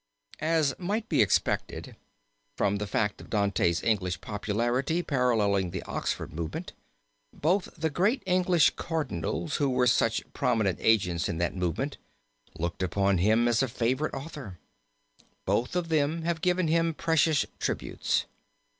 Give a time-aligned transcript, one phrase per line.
[0.39, 1.95] As might have been expected
[2.57, 6.73] from the fact of Dante's English popularity paralleling the Oxford Movement,
[7.31, 11.99] both the great English Cardinals who were such prominent agents in that movement,
[12.57, 14.57] looked upon him as a favorite author.
[15.45, 18.25] Both of them have given him precious tributes.